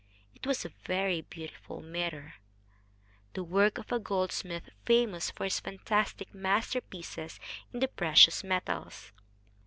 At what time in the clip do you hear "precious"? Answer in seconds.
7.87-8.43